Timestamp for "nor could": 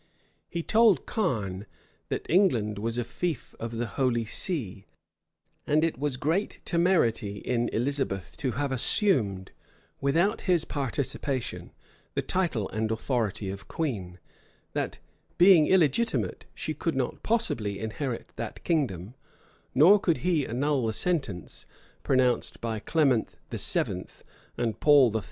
19.75-20.17